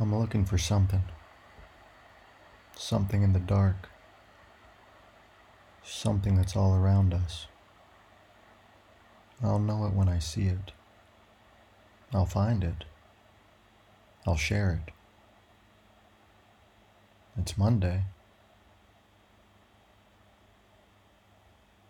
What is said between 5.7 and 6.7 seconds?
Something that's